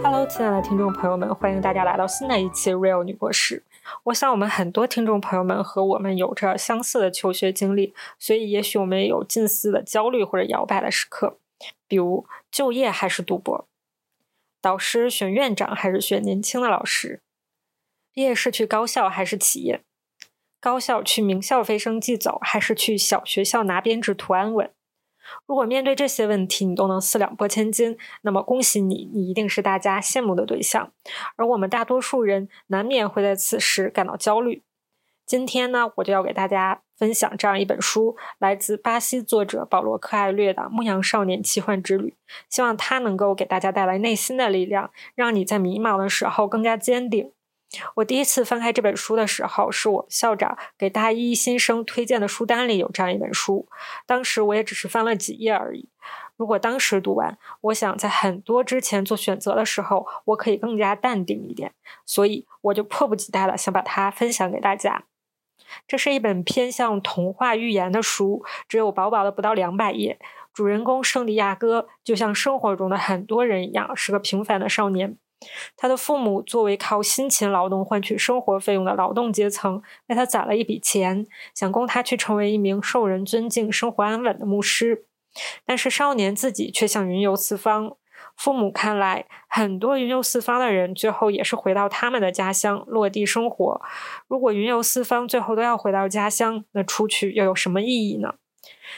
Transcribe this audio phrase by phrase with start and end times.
[0.00, 3.64] Hello，亲爱的听众朋友们，欢迎大家来到新的一期 Real 女博士。
[4.04, 11.36] 我想我们很多听众朋友们和我们有着相似的求学经历，所以也许我们也有近似的焦虑或者摇摆的时刻，
[11.86, 13.66] 比如就业还是读博，
[14.60, 17.20] 导师选院长还是选年轻的老师，
[18.12, 19.82] 毕业是去高校还是企业，
[20.60, 24.70] 高校去名校飞升即走还是去小学校拿编制图安稳。
[25.46, 30.92] 如果面对这些问题你都能四两拨千斤，那么恭喜你，你一定是大家羡慕的对象。
[31.36, 34.62] 而我们大多数人难免会在此时感到焦虑。
[35.24, 42.10] 今天呢，我就要给大家分享这样一本书，来自巴西作者保罗·克艾略的《牧羊少年奇幻之旅》，
[42.50, 47.32] 希望它能够给大家带来内心的力量，让你在迷茫的时候更加坚定。
[47.94, 53.68] 我第一次翻开这本书的时候，是我校长给大一新生推荐的书单里有这样一本书。
[54.06, 55.88] 当时我也只是翻了几页而已。
[56.36, 61.72] 如果当时读完，我想在很多之前做选择的时候，我可以更加淡定一点。
[62.04, 65.04] 所以我就迫不及待的想把它分享给大家。
[65.86, 70.18] 这是一本偏向童话寓言的书，只有薄薄的不到两百页。
[70.52, 75.16] 主人公圣地亚哥就像生活中的很多人一样，是个平凡的少年。
[75.76, 85.06] 他的父母作为靠辛勤劳动换取生活费用的劳动阶层，为他攒了一笔钱，想供他去成为一名受人尊敬、生活安稳的牧师。
[85.64, 87.96] 但是少年自己却想云游四方。
[88.36, 93.82] 父母看来，很多云游四方的人最后也是回到他们的家乡落地生活。
[94.28, 98.34] 如果云游四方最后都要回到家乡，那出去又有什么意义呢？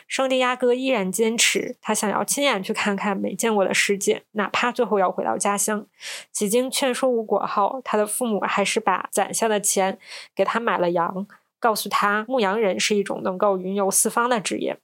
[0.06, 5.86] 圣地亚哥依然坚持，他想要亲眼去看看没见过的世界，哪怕最后要回到家乡。
[6.30, 9.98] 几经劝说无果后，他的父母还是把攒下的钱
[10.34, 11.26] 给他买了羊，
[11.58, 14.78] 告诉他牧羊人是一种能够云游四方的职业。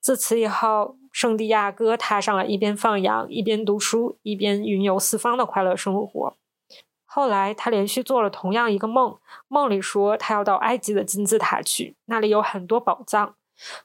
[0.00, 6.36] 自此以后，圣地亚哥踏上了一边放羊、一边读书、一边云游四方的快乐生活。
[7.04, 9.18] 后来，他连续做了同样一个梦，
[9.48, 13.34] 梦里说他要到埃及的金字塔去，那里有很多宝藏。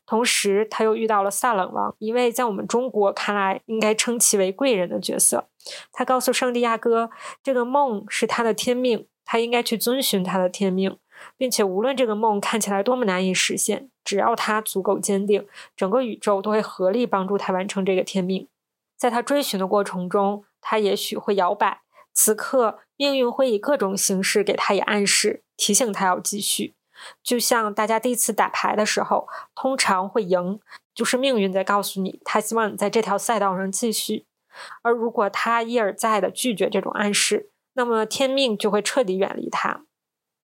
[0.06, 5.48] 同时，他又遇到了萨冷王，一位在我们中国看来应该称其为贵人的角色。
[5.92, 7.10] 他告诉圣地亚哥，
[7.44, 10.98] 这个梦是他的天命，他应该去遵循他的天命，
[11.38, 18.48] 并且无论这个梦看起来多么难以实现，只要他足够坚定，整个宇宙都会合力帮助他完成这个天命。
[18.98, 21.82] 在他追寻的过程中，他也许会摇摆，
[22.14, 26.74] 此刻命运会以各种形式给他以暗示，提醒他要继续。
[27.24, 30.60] 就像大家第一次打牌的时候，通常会赢，
[30.94, 34.26] 就是命运在告诉你，他希望你在这条赛道上继续。
[34.82, 39.86] 而如果他一而再的拒绝这种暗示，那么天命就会彻底远离他。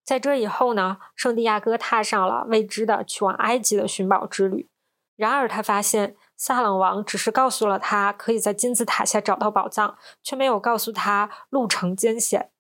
[0.04, 4.70] 在这以后呢，圣地亚哥踏上了未知的去往埃及的寻宝之旅。
[5.16, 12.52] 然而他发现，萨冷王只是告诉了他可以在金字塔下找到宝藏，却没有告诉他路程艰险。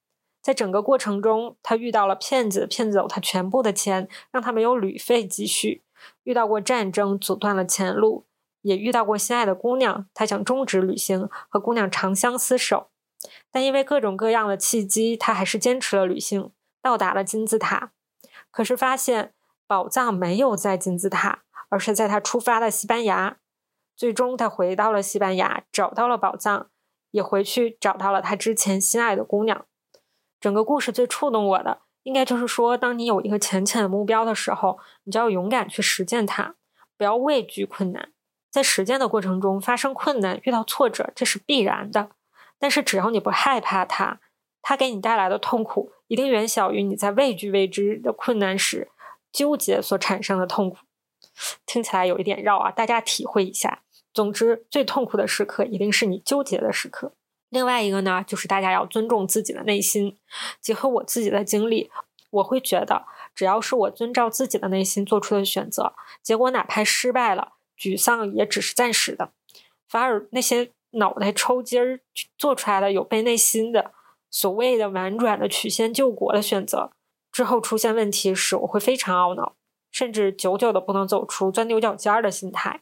[0.45, 5.81] 在整个过程中，他遇到了骗子，骗走他全部的钱，让他没有旅费积蓄；
[6.22, 8.28] 遇到过战争，阻断了前路；
[8.61, 12.91] 也遇到过心爱的姑娘，他想终止旅行，和姑娘长相厮守。
[13.50, 17.94] 但因为各种各样的契机，他还是坚持了旅行，到达了金字塔。
[18.51, 19.34] 可是发现
[19.66, 23.38] 宝藏没有在金字塔，而是在他出发的西班牙。
[23.95, 26.69] 最终，他回到了西班牙，找到了宝藏，
[27.09, 29.66] 也回去找到了他之前心爱的姑娘。
[30.45, 36.53] 整个故事最触动我的，应该就是说，当你有一个浅浅的目标的时候，你就要勇敢去实践它，
[36.95, 38.11] 不要畏惧困难。
[38.51, 42.11] 在实践的过程中发生困难、遇到挫折，这是必然的。
[42.59, 44.19] 但是只要你不害怕它，
[44.61, 48.91] 它给你带来的痛苦一定远小于你在畏惧未知的困难时
[49.31, 50.78] 纠结所产生的痛苦。
[51.66, 53.81] 听起来有一点绕啊，大家体会一下。
[54.13, 57.13] 总之，最痛苦的时刻一定是你纠结的时刻。
[57.55, 60.17] 另外一个呢，就是大家要尊重自己的内心。
[60.59, 61.90] 结合我自己的经历，
[62.29, 69.31] 我会觉得，只要是我遵照自己的内心做出的选择，结果哪怕失败了，沮丧也只是暂时的。
[69.87, 72.02] 反而那些脑袋抽筋儿
[72.37, 73.93] 做出来的有悖内心的
[74.29, 76.91] 所谓的婉转的曲线救国的选择，
[77.31, 79.55] 之后出现问题时，我会非常懊恼，
[79.90, 82.81] 甚至久久的不能走出钻牛角尖儿的心态。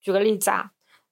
[0.00, 0.70] 举个例子啊。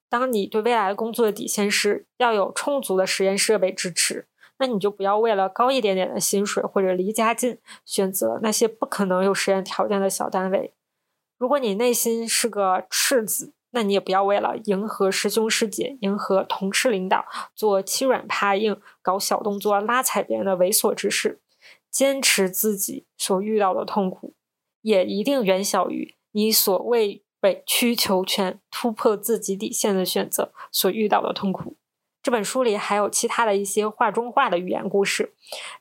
[0.09, 4.27] 当你对未来工作的底线是要有充足的实验设备支持，
[4.57, 10.73] 那你就不要为了高一点点的薪水或者离家近，选择那些不可能有实验条件的小单位。
[11.37, 21.39] 如果你内心是个赤子，那你也不要为了迎合师兄师姐、迎合同事领导，做欺软怕硬、搞小动作拉踩别人的猥琐之事。
[21.91, 24.33] 坚持自己所遇到的痛苦，
[24.81, 27.23] 也一定远小于你所谓。
[27.41, 31.75] 委曲求全、突破自己底线的选择所遇到的痛苦，
[32.21, 35.33] 这本书里还有其他的一些画中画的寓言故事，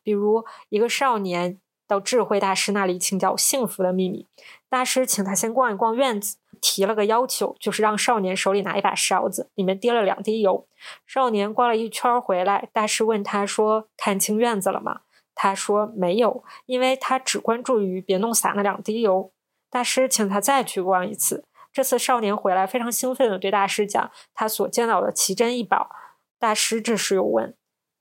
[0.03, 4.27] 比如一个少年到智慧大师那里请教幸福的秘密，
[4.69, 10.67] 大师请他先逛一逛院子，提了个要求，就是让少年手里拿一把勺子，里面滴了两滴油。
[11.07, 15.01] 少年逛了一圈回来，大师问他说：“看清院子了吗？”
[15.35, 19.33] 他说：“没有，因为他只关注于别弄洒那两滴油。”
[19.71, 21.45] 大师请他再去逛一次。
[21.79, 25.89] 这次少年回来，非常兴奋地对大师讲他所见到的奇珍异宝。
[26.37, 27.57] 大师这时又问：“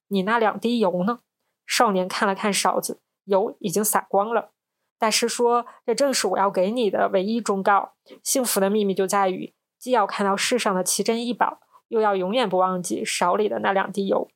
[0.09, 1.19] 你那两滴油呢？”
[1.67, 4.49] 少年看了看勺子，油已经洒光了。
[4.97, 7.93] 大师说：“这正是我要给你的唯一忠告。
[8.23, 11.59] 幸福的秘密就在于，既要看到世上的奇珍异宝，
[11.89, 14.27] 又要永远不忘记勺里的那两滴油。”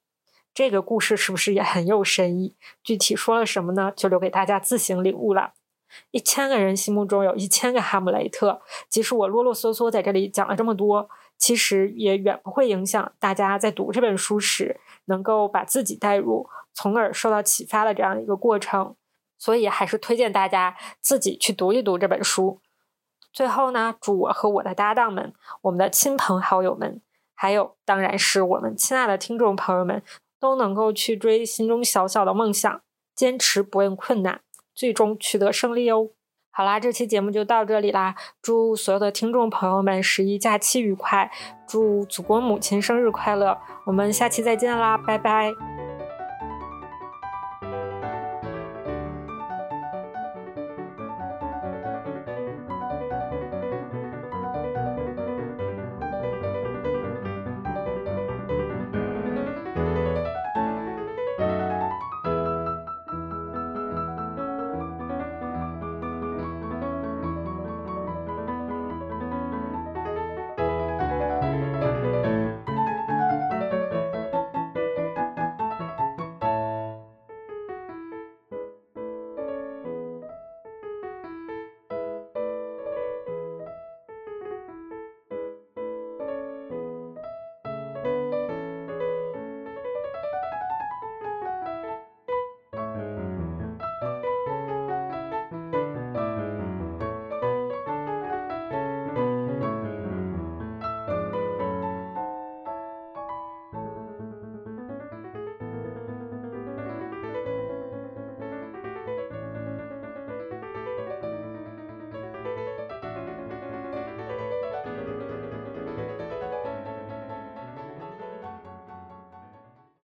[0.53, 2.55] 这个故事是不是也很有深意？
[2.83, 3.91] 具体说了什么呢？
[3.95, 5.53] 就留给大家自行领悟了。
[6.11, 8.61] 一千个人心目中有一千个哈姆雷特。
[8.89, 18.95] 即使我啰啰嗦嗦在这里讲了这么多，其实也远不会影响大家在读这本书时能够把自己带入，从而受到启发的这样一个过程。
[19.37, 22.59] 所以还是推荐大家自己去读一读这本书。
[23.33, 25.33] 最后呢，祝我和我的搭档们、
[25.63, 27.01] 我们的亲朋好友们，
[27.33, 30.03] 还有当然是我们亲爱的听众朋友们，
[30.39, 32.81] 都能够去追心中小小的梦想，
[33.15, 34.41] 坚持不问困难。
[34.81, 36.09] 最终取得胜利哦！
[36.49, 38.15] 好啦，这期节目就到这里啦！
[38.41, 41.29] 祝所有的听众朋友们十一假期愉快，
[41.67, 43.59] 祝祖国母亲生日快乐！
[43.85, 45.51] 我们下期再见啦，拜拜！